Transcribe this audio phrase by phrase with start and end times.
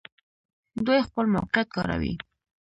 [0.85, 2.13] دوی خپل موقعیت کاروي.